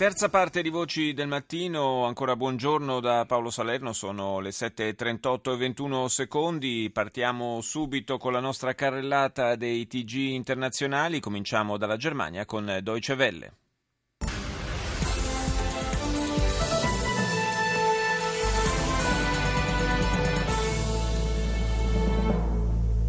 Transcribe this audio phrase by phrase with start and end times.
[0.00, 5.56] Terza parte di Voci del Mattino, ancora buongiorno da Paolo Salerno, sono le 7.38 e
[5.58, 12.78] 21 secondi, partiamo subito con la nostra carrellata dei TG internazionali, cominciamo dalla Germania con
[12.82, 13.52] Deutsche Welle.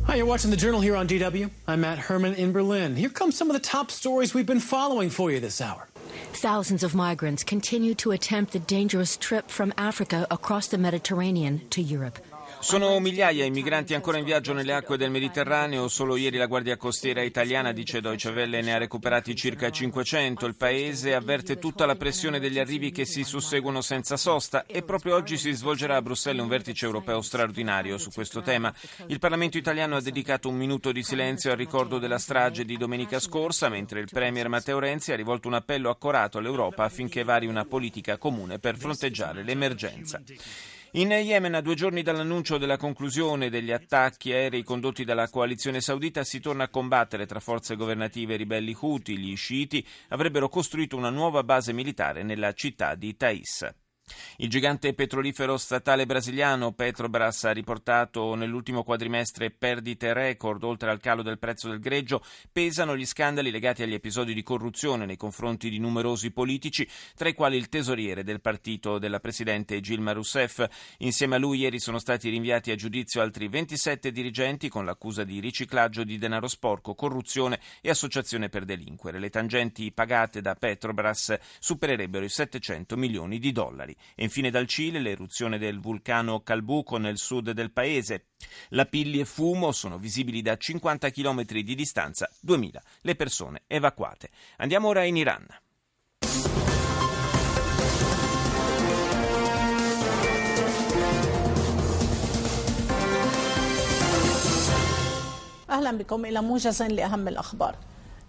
[0.07, 1.49] Hi, you're watching the Journal here on DW.
[1.69, 2.97] I'm Matt Herman in Berlin.
[2.97, 5.87] Here come some of the top stories we've been following for you this hour.
[6.33, 11.81] Thousands of migrants continue to attempt the dangerous trip from Africa across the Mediterranean to
[11.81, 12.17] Europe.
[12.61, 15.87] Sono migliaia i migranti ancora in viaggio nelle acque del Mediterraneo.
[15.87, 20.45] Solo ieri la Guardia Costiera italiana, dice Deutsche Welle, ne ha recuperati circa 500.
[20.45, 25.15] Il paese avverte tutta la pressione degli arrivi che si susseguono senza sosta e proprio
[25.15, 28.71] oggi si svolgerà a Bruxelles un vertice europeo straordinario su questo tema.
[29.07, 33.19] Il Parlamento italiano ha dedicato un minuto di silenzio al ricordo della strage di domenica
[33.19, 37.65] scorsa, mentre il Premier Matteo Renzi ha rivolto un appello accorato all'Europa affinché vari una
[37.65, 40.21] politica comune per fronteggiare l'emergenza.
[40.95, 46.25] In Yemen, a due giorni dall'annuncio della conclusione degli attacchi aerei condotti dalla coalizione saudita,
[46.25, 49.17] si torna a combattere tra forze governative e ribelli Houthi.
[49.17, 53.73] Gli sciiti avrebbero costruito una nuova base militare nella città di Thais.
[54.37, 61.21] Il gigante petrolifero statale brasiliano Petrobras ha riportato nell'ultimo quadrimestre perdite record, oltre al calo
[61.21, 65.77] del prezzo del greggio, pesano gli scandali legati agli episodi di corruzione nei confronti di
[65.77, 70.65] numerosi politici, tra i quali il tesoriere del partito della presidente Gilma Rousseff.
[70.99, 75.39] Insieme a lui ieri sono stati rinviati a giudizio altri 27 dirigenti con l'accusa di
[75.39, 79.19] riciclaggio di denaro sporco, corruzione e associazione per delinquere.
[79.19, 83.95] Le tangenti pagate da Petrobras supererebbero i 700 milioni di dollari.
[84.00, 88.26] E infine dal Cile l'eruzione del vulcano Calbuco nel sud del paese.
[88.70, 94.30] Lapilli e fumo sono visibili da 50 km di distanza, 2000 le persone evacuate.
[94.56, 95.46] Andiamo ora in Iran.
[105.70, 107.76] أهلا بكم إلى موجز لأهم الأخبار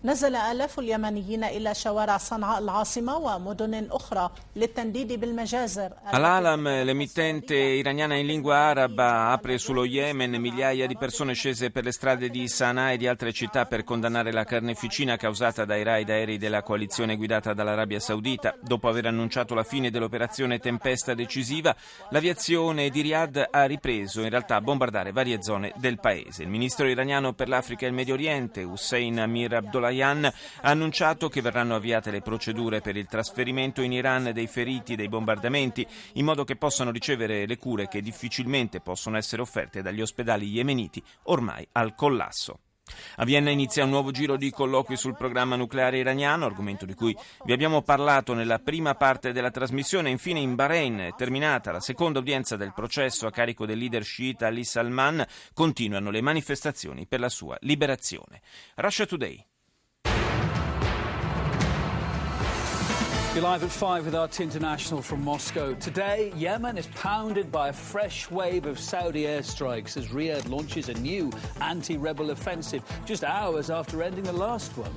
[0.03, 8.27] نزل آلاف اليمنيين إلى شوارع صنعاء العاصمة ومدن أخرى للتنديد بالمجازر Al-Alam, l'emittente iraniana in
[8.27, 12.97] lingua araba, apre sullo Yemen migliaia di persone scese per le strade di Sana'a e
[12.97, 17.99] di altre città per condannare la carneficina causata dai raid aerei della coalizione guidata dall'Arabia
[17.99, 18.55] Saudita.
[18.61, 21.75] Dopo aver annunciato la fine dell'operazione Tempesta decisiva,
[22.11, 26.43] l'aviazione di Riyadh ha ripreso in realtà a bombardare varie zone del paese.
[26.43, 30.32] Il ministro iraniano per l'Africa e il Medio Oriente, Hussein Amir Abdullah Ryan ha
[30.62, 35.86] annunciato che verranno avviate le procedure per il trasferimento in Iran dei feriti dei bombardamenti,
[36.14, 41.02] in modo che possano ricevere le cure che difficilmente possono essere offerte dagli ospedali yemeniti
[41.24, 42.60] ormai al collasso.
[43.16, 47.16] A Vienna inizia un nuovo giro di colloqui sul programma nucleare iraniano, argomento di cui
[47.44, 50.10] vi abbiamo parlato nella prima parte della trasmissione.
[50.10, 54.48] Infine in Bahrain è terminata la seconda udienza del processo a carico del leader sciita
[54.48, 55.24] Ali Salman.
[55.54, 58.42] Continuano le manifestazioni per la sua liberazione.
[58.74, 59.51] Russia Today.
[63.34, 65.72] You're live at five with RT International from Moscow.
[65.76, 70.94] Today, Yemen is pounded by a fresh wave of Saudi airstrikes as Riyadh launches a
[70.98, 71.32] new
[71.62, 74.92] anti rebel offensive just hours after ending the last one.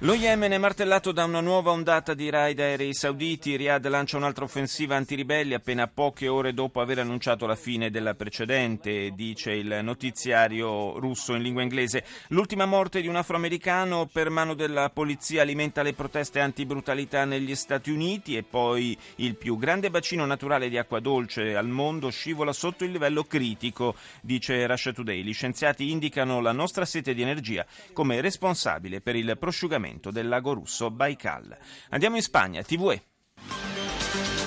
[0.00, 3.56] Lo Yemen è martellato da una nuova ondata di raid aerei sauditi.
[3.56, 9.12] Riyadh lancia un'altra offensiva antiribelli appena poche ore dopo aver annunciato la fine della precedente,
[9.14, 12.04] dice il notiziario russo in lingua inglese.
[12.28, 17.90] L'ultima morte di un afroamericano per mano della polizia alimenta le proteste antibrutalità negli Stati
[17.90, 22.84] Uniti e poi il più grande bacino naturale di acqua dolce al mondo scivola sotto
[22.84, 25.22] il livello critico, dice Russia Today.
[25.22, 27.64] Gli scienziati indicano la nostra sete di energia
[27.94, 31.56] come responsabile per il prosciugamento del lago russo Baikal.
[31.90, 34.45] Andiamo in Spagna, TVE.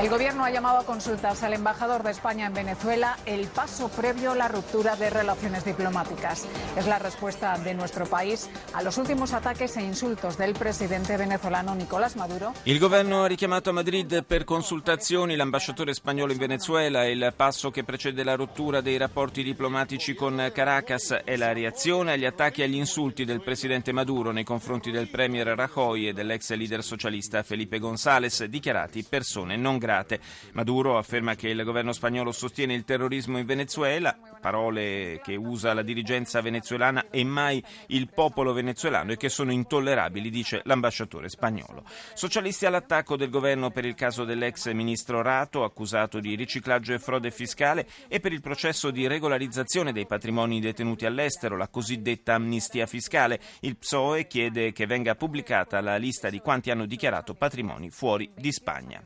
[0.00, 4.30] El gobierno ha llamado a consultas al embajador de España en Venezuela el paso previo
[4.30, 6.46] a la ruptura de relaciones diplomáticas.
[6.74, 11.74] Es la respuesta de nuestro país a los últimos ataques e insultos del presidente venezolano
[11.74, 12.54] Nicolás Maduro.
[12.64, 17.04] Il governo ha richiamato a Madrid per consultazioni l'ambasciatore spagnolo in Venezuela.
[17.04, 22.24] Il passo che precede la rottura dei rapporti diplomatici con Caracas è la reazione agli
[22.24, 26.82] attacchi e agli insulti del presidente Maduro nei confronti del premier Rajoy e dell'ex leader
[26.82, 30.20] socialista Felipe González, dichiarati persone non grate.
[30.52, 35.82] Maduro afferma che il governo spagnolo sostiene il terrorismo in Venezuela, parole che usa la
[35.82, 41.84] dirigenza venezuelana e mai il popolo venezuelano e che sono intollerabili, dice l'ambasciatore spagnolo.
[42.14, 47.32] Socialisti all'attacco del governo per il caso dell'ex ministro Rato, accusato di riciclaggio e frode
[47.32, 53.40] fiscale, e per il processo di regolarizzazione dei patrimoni detenuti all'estero, la cosiddetta amnistia fiscale.
[53.60, 58.52] Il PSOE chiede che venga pubblicata la lista di quanti hanno dichiarato patrimoni fuori di
[58.52, 59.04] Spagna.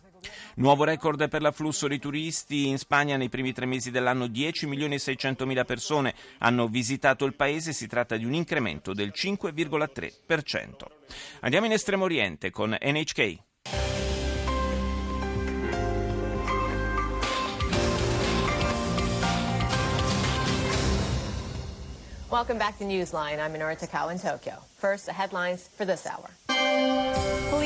[0.57, 2.69] Nuovo record per l'afflusso di turisti.
[2.69, 7.25] In Spagna nei primi tre mesi dell'anno 10 milioni e 600 mila persone hanno visitato
[7.25, 7.73] il paese.
[7.73, 10.71] Si tratta di un incremento del 5,3%.
[11.41, 13.39] Andiamo in Estremo Oriente con NHK.
[22.35, 23.39] Welcome back to Newsline.
[23.39, 24.55] I'm Minoru Takao in Tokyo.
[24.79, 26.31] First, the headlines for this hour.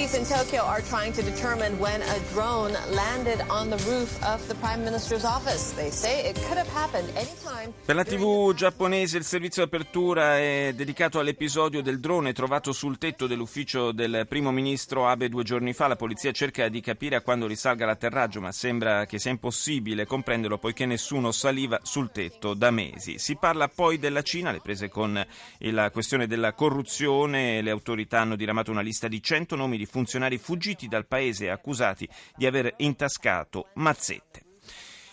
[0.09, 4.47] Police in Tokyo are trying to determine when a drone landed on the roof of
[4.47, 5.75] the Prime Minister's office.
[5.75, 7.73] They say it could have happened anytime.
[7.85, 12.97] Per la TV giapponese il servizio di apertura è dedicato all'episodio del drone trovato sul
[12.97, 15.89] tetto dell'ufficio del primo ministro Abe due giorni fa.
[15.89, 20.59] La polizia cerca di capire a quando risalga l'atterraggio, ma sembra che sia impossibile comprenderlo
[20.59, 23.19] poiché nessuno saliva sul tetto da mesi.
[23.19, 25.23] Si parla poi della Cina, le prese con
[25.59, 27.61] la questione della corruzione.
[27.61, 30.07] Le autorità hanno diramato una lista di 100 nomi di funzionari
[30.39, 34.47] fuggiti dal paese accusati di aver intascato mazzette.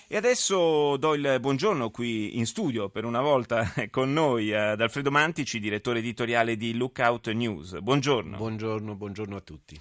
[0.07, 5.09] E adesso do il buongiorno qui in studio per una volta con noi ad Alfredo
[5.09, 7.79] Mantici, direttore editoriale di Lookout News.
[7.79, 8.37] Buongiorno.
[8.37, 9.77] Buongiorno, buongiorno a tutti.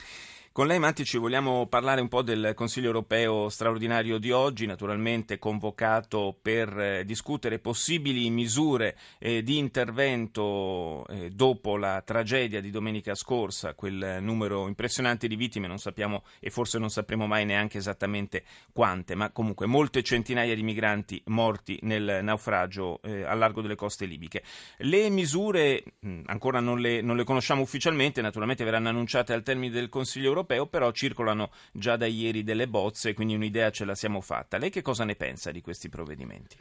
[0.54, 6.38] Con lei Mantici vogliamo parlare un po' del Consiglio europeo straordinario di oggi, naturalmente convocato
[6.40, 13.74] per eh, discutere possibili misure eh, di intervento eh, dopo la tragedia di domenica scorsa,
[13.74, 19.16] quel numero impressionante di vittime, non sappiamo e forse non sapremo mai neanche esattamente quante,
[19.16, 24.44] ma comunque molte centinaia di migranti morti nel naufragio al largo delle coste libiche.
[24.76, 29.72] Le misure mh, ancora non le, non le conosciamo ufficialmente, naturalmente verranno annunciate al termine
[29.72, 33.94] del Consiglio europeo europeo, però circolano già da ieri delle bozze, quindi un'idea ce la
[33.94, 34.58] siamo fatta.
[34.58, 36.56] Lei che cosa ne pensa di questi provvedimenti?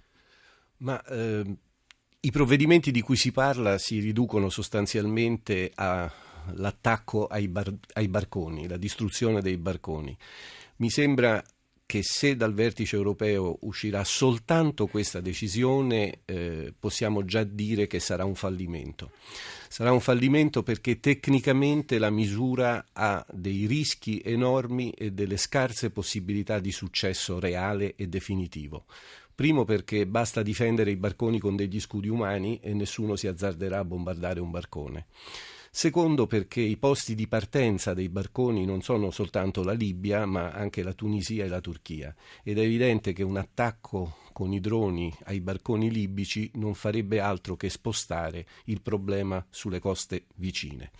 [0.78, 1.44] Ma eh,
[2.22, 8.78] i provvedimenti di cui si parla si riducono sostanzialmente all'attacco ai, bar- ai barconi, la
[8.78, 10.18] distruzione dei barconi.
[10.78, 11.44] Mi sembra
[11.94, 18.26] che se dal vertice europeo uscirà soltanto questa decisione, eh, possiamo già dire che sarà
[18.26, 19.12] un fallimento.
[19.68, 26.58] Sarà un fallimento perché tecnicamente la misura ha dei rischi enormi e delle scarse possibilità
[26.58, 28.86] di successo reale e definitivo.
[29.36, 33.86] Primo perché basta difendere i barconi con degli scudi umani e nessuno si azzarderà a
[33.86, 35.06] bombardare un barcone.
[35.76, 40.84] Secondo perché i posti di partenza dei barconi non sono soltanto la Libia, ma anche
[40.84, 42.16] la Tunisia e la Turchia.
[42.44, 47.56] Ed è evidente che un attacco con i droni ai barconi libici non farebbe altro
[47.56, 50.92] che spostare il problema sulle coste vicine.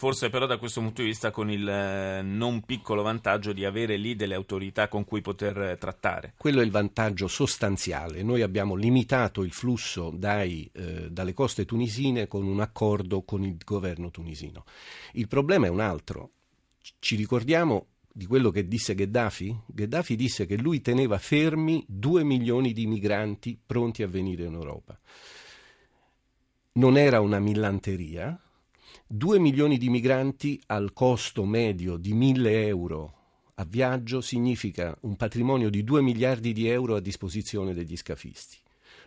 [0.00, 3.98] Forse però da questo punto di vista con il eh, non piccolo vantaggio di avere
[3.98, 6.32] lì delle autorità con cui poter eh, trattare.
[6.38, 8.22] Quello è il vantaggio sostanziale.
[8.22, 13.58] Noi abbiamo limitato il flusso dai, eh, dalle coste tunisine con un accordo con il
[13.62, 14.64] governo tunisino.
[15.12, 16.30] Il problema è un altro.
[16.98, 19.54] Ci ricordiamo di quello che disse Gheddafi?
[19.66, 24.98] Gheddafi disse che lui teneva fermi due milioni di migranti pronti a venire in Europa.
[26.72, 28.40] Non era una millanteria,
[29.06, 33.14] 2 milioni di migranti al costo medio di 1000 euro
[33.60, 38.56] a viaggio significa un patrimonio di 2 miliardi di euro a disposizione degli scafisti.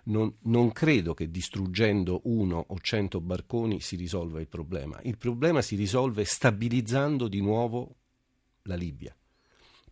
[0.06, 5.00] Non, non, credo che distruggendo uno o cento barconi si risolva il problema.
[5.04, 7.96] Il problema si risolve stabilizzando di nuovo
[8.64, 9.16] la Libia,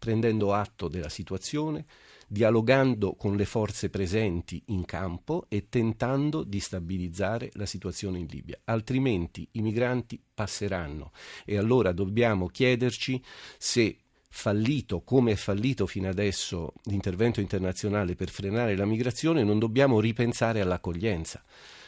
[0.01, 1.85] prendendo atto della situazione,
[2.27, 8.59] dialogando con le forze presenti in campo e tentando di stabilizzare la situazione in Libia.
[8.63, 11.11] Altrimenti i migranti passeranno
[11.45, 13.23] e allora dobbiamo chiederci
[13.59, 19.99] se fallito come è fallito fino adesso l'intervento internazionale per frenare la migrazione, non dobbiamo
[19.99, 21.43] ripensare all'accoglienza.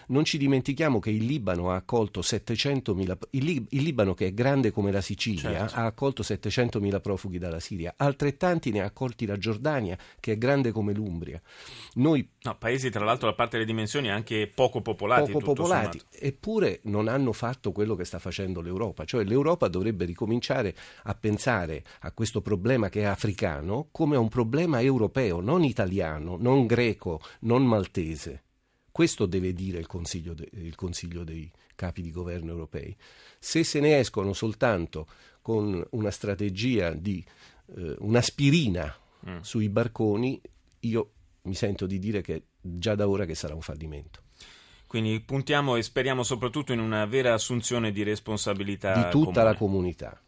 [0.08, 4.34] Non ci dimentichiamo che il Libano ha accolto 700.000, il, Lib- il Libano che è
[4.34, 5.76] grande come la Sicilia, certo.
[5.76, 10.72] ha accolto 700.000 profughi dalla Siria, altrettanti ne ha accolti la Giordania, che è grande
[10.72, 11.42] come l'Umbria.
[11.96, 15.32] Noi, no, paesi tra l'altro da parte delle dimensioni anche poco popolati.
[15.32, 16.26] Poco popolati, sommato.
[16.26, 21.84] eppure non hanno fatto quello che sta facendo l'Europa, cioè l'Europa dovrebbe ricominciare a pensare
[22.02, 27.22] a questo problema che è africano come a un problema europeo, non italiano, non greco,
[27.42, 28.44] non maltese.
[28.94, 32.96] Questo deve dire il Consiglio, de, il Consiglio dei capi di governo europei.
[33.40, 35.08] Se se ne escono soltanto
[35.42, 37.26] con una strategia di
[37.76, 38.96] eh, un'aspirina
[39.28, 39.40] mm.
[39.40, 40.40] sui barconi,
[40.82, 44.22] io mi sento di dire che già da ora che sarà un fallimento.
[44.86, 49.44] Quindi puntiamo e speriamo soprattutto in una vera assunzione di responsabilità di tutta comune.
[49.44, 50.22] la comunità.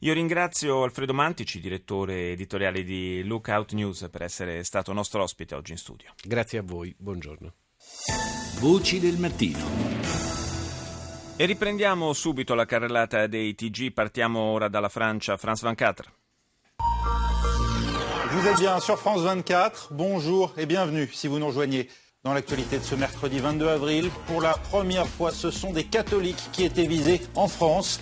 [0.00, 5.72] Io ringrazio Alfredo Mantici, direttore editoriale di Lookout News, per essere stato nostro ospite oggi
[5.72, 6.12] in studio.
[6.22, 7.54] Grazie a voi, buongiorno.
[8.06, 9.64] Voci del mattino.
[11.36, 16.12] E riprendiamo subito la carrellata dei TG, partiamo ora dalla Francia, France 24.
[18.30, 21.88] Vous êtes bien sur France 24, bonjour et bienvenue si vous nous rejoignez.
[22.22, 26.50] Dans l'actualité de ce mercredi 22 avril, pour la première fois, ce sont des catholiques
[26.52, 28.00] qui étaient visés en France.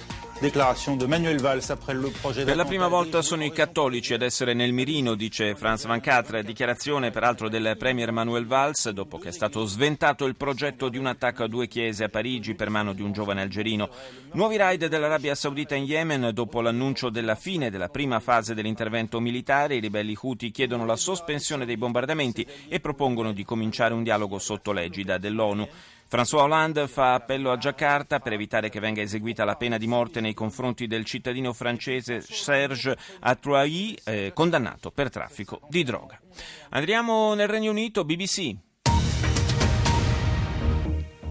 [2.45, 6.43] Per la prima volta sono i cattolici ad essere nel mirino, dice Franz Van Catra,
[6.43, 11.07] dichiarazione peraltro del premier Manuel Valls dopo che è stato sventato il progetto di un
[11.07, 13.89] attacco a due chiese a Parigi per mano di un giovane algerino.
[14.33, 19.77] Nuovi raid dell'Arabia Saudita in Yemen dopo l'annuncio della fine della prima fase dell'intervento militare,
[19.77, 24.73] i ribelli Houthi chiedono la sospensione dei bombardamenti e propongono di cominciare un dialogo sotto
[24.73, 25.69] l'egida dell'ONU.
[26.13, 30.21] François Hollande fa appello a Giacarta per evitare che venga eseguita la pena di morte
[30.21, 36.21] nei confronti del cittadino francese Serge Atrouilly, eh, condannato per traffico di droga.
[36.69, 38.55] Andiamo nel Regno Unito, BBC.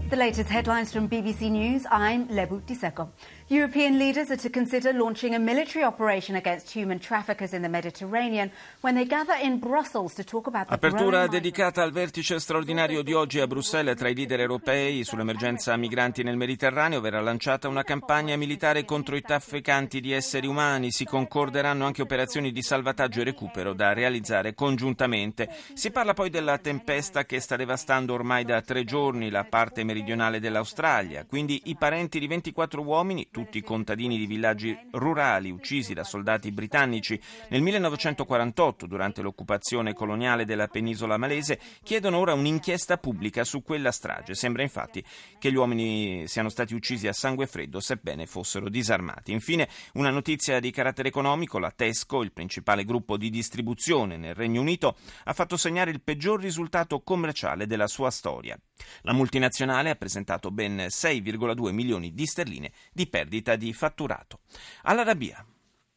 [0.08, 1.84] The latest headlines from BBC News.
[1.88, 3.12] I'm Lebu Diseko.
[3.52, 8.50] European leaders are to consider launching a military operation against human traffickers in the Mediterranean
[8.80, 13.12] when they gather in Brussels to talk about the Apertura dedicata al vertice straordinario di
[13.12, 17.02] oggi a Bruxelles tra i leader europei sull'emergenza migranti nel Mediterraneo.
[17.02, 20.90] Verrà lanciata una campagna militare contro i trafficanti di esseri umani.
[20.90, 25.50] Si concorderanno anche operazioni di salvataggio e recupero da realizzare congiuntamente.
[25.74, 30.40] Si parla poi della tempesta che sta devastando ormai da tre giorni la parte meridionale
[30.40, 31.26] dell'Australia.
[31.26, 37.20] Quindi i parenti di 24 uomini, tutti contadini di villaggi rurali uccisi da soldati britannici
[37.48, 44.34] nel 1948 durante l'occupazione coloniale della penisola malese, chiedono ora un'inchiesta pubblica su quella strage.
[44.34, 45.04] Sembra infatti
[45.38, 49.32] che gli uomini siano stati uccisi a sangue freddo, sebbene fossero disarmati.
[49.32, 54.60] Infine, una notizia di carattere economico, la Tesco, il principale gruppo di distribuzione nel Regno
[54.60, 58.58] Unito, ha fatto segnare il peggior risultato commerciale della sua storia.
[59.03, 64.39] La multinazionale ha presentato ben 6,2 milioni di sterline di perdita di fatturato.
[64.83, 65.45] All'Arabia.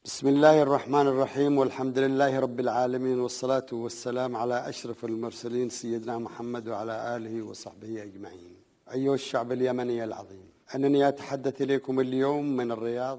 [0.05, 6.69] بسم الله الرحمن الرحيم والحمد لله رب العالمين والصلاة والسلام على أشرف المرسلين سيدنا محمد
[6.69, 8.57] وعلى آله وصحبه أجمعين
[8.93, 10.49] أيها الشعب اليمني العظيم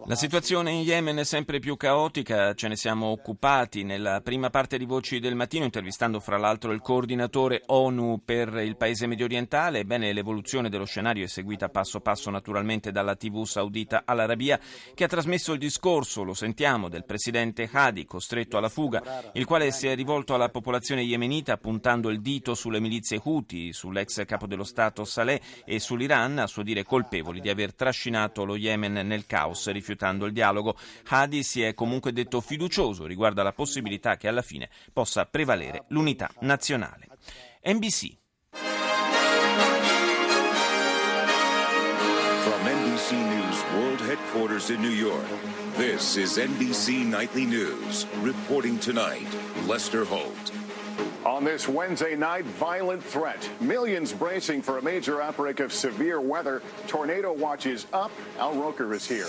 [0.07, 4.77] la situazione in Yemen è sempre più caotica, ce ne siamo occupati nella prima parte
[4.77, 9.79] di Voci del Mattino, intervistando fra l'altro il coordinatore ONU per il paese medio orientale.
[9.79, 14.59] Ebbene, l'evoluzione dello scenario è seguita passo passo naturalmente dalla TV saudita Al-Arabia,
[14.93, 19.71] che ha trasmesso il discorso, lo sentiamo, del presidente Hadi, costretto alla fuga, il quale
[19.71, 24.65] si è rivolto alla popolazione yemenita puntando il dito sulle milizie Houthi, sull'ex capo dello
[24.65, 29.27] Stato Saleh e sull'Iran, a suo dire colpevoli colpevoli di aver trascinato lo Yemen nel
[29.27, 30.77] caos rifiutando il dialogo.
[31.09, 36.31] Hadi si è comunque detto fiducioso riguardo alla possibilità che alla fine possa prevalere l'unità
[36.41, 37.09] nazionale.
[37.65, 38.17] NBC.
[42.43, 45.27] From NBC News World Headquarters in New York,
[45.77, 48.07] this is NBC Nightly News.
[48.23, 49.27] Reporting tonight,
[49.67, 50.66] Lester Holt.
[51.37, 53.47] On this Wednesday night, violent threat.
[53.61, 56.63] Millions bracing for a major outbreak of severe weather.
[56.87, 58.11] Tornado watch is up.
[58.39, 59.29] Al Roker is here.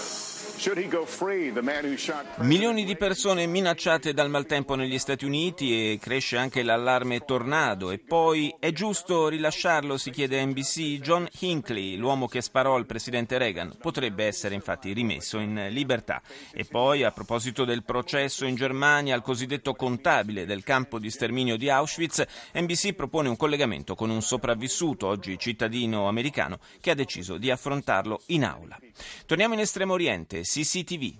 [2.37, 7.91] Milioni di persone minacciate dal maltempo negli Stati Uniti e cresce anche l'allarme tornado.
[7.91, 10.99] E poi è giusto rilasciarlo, si chiede a NBC.
[10.99, 16.23] John Hinckley, l'uomo che sparò al presidente Reagan, potrebbe essere infatti rimesso in libertà.
[16.51, 21.55] E poi, a proposito del processo in Germania al cosiddetto contabile del campo di sterminio
[21.55, 27.37] di Auschwitz, NBC propone un collegamento con un sopravvissuto, oggi cittadino americano, che ha deciso
[27.37, 28.79] di affrontarlo in aula.
[29.27, 30.45] Torniamo in Estremo Oriente.
[30.47, 31.15] CCTV.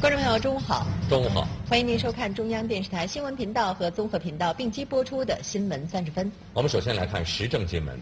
[0.00, 0.86] 观众朋友，中午好。
[1.10, 1.48] 中午好。
[1.68, 6.30] 欢迎您收看中央电视台新闻频道和综合频道并机播出的新闻三十分。
[6.52, 8.00] 我们首先来看时政新闻。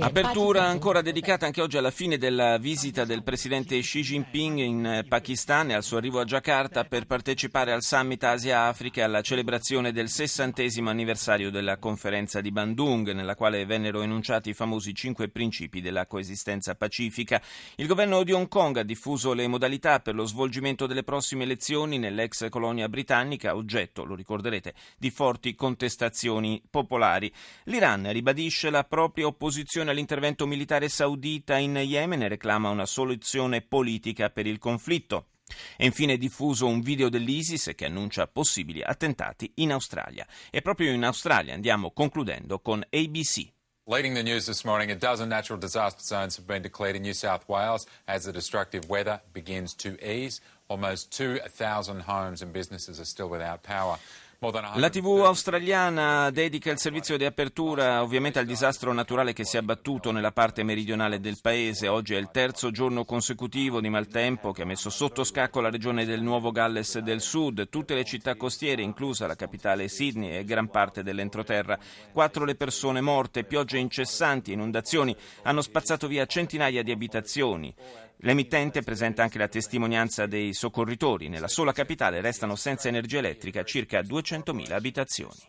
[0.00, 5.04] Apertura ancora dedicata anche oggi alla fine della visita del presidente Xi Jinping in eh,
[5.04, 9.92] Pakistan e al suo arrivo a Jakarta per partecipare al summit Asia-Africa e alla celebrazione
[9.92, 15.80] del sessantesimo anniversario della conferenza di Bandung, nella quale vennero enunciati i famosi cinque principi
[15.80, 17.40] della coesistenza pacifica.
[17.76, 21.98] Il governo di Hong Kong ha diffuso le modalità per lo svolgimento delle prossime elezioni
[21.98, 27.26] nell'ex colonia britannica, oggetto, lo ricorderete, di forti contestazioni popolari.
[27.64, 34.30] L'Iran ribadisce la propria opposizione all'intervento militare saudita in Yemen e reclama una soluzione politica
[34.30, 35.28] per il conflitto.
[35.76, 40.26] E infine diffuso un video dell'ISIS che annuncia possibili attentati in Australia.
[40.50, 43.50] E proprio in Australia andiamo concludendo con ABC.
[43.90, 47.14] Leading the news this morning, a dozen natural disaster zones have been declared in New
[47.14, 50.42] South Wales as the destructive weather begins to ease.
[50.68, 53.96] Almost 2,000 homes and businesses are still without power.
[54.40, 59.58] La TV australiana dedica il servizio di apertura ovviamente al disastro naturale che si è
[59.58, 61.88] abbattuto nella parte meridionale del paese.
[61.88, 66.04] Oggi è il terzo giorno consecutivo di maltempo che ha messo sotto scacco la regione
[66.04, 70.68] del Nuovo Galles del Sud, tutte le città costiere, inclusa la capitale Sydney e gran
[70.68, 71.76] parte dell'entroterra.
[72.12, 77.74] Quattro le persone morte, piogge incessanti inondazioni hanno spazzato via centinaia di abitazioni.
[78.22, 81.28] L'emittente presenta anche la testimonianza dei soccorritori.
[81.28, 85.38] Nella sola capitale restano senza energia elettrica circa 200.000 abitazioni.